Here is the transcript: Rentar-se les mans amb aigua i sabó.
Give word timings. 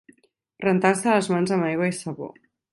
Rentar-se 0.65 1.13
les 1.19 1.31
mans 1.35 1.55
amb 1.59 1.69
aigua 1.71 1.93
i 1.93 1.97
sabó. 2.01 2.35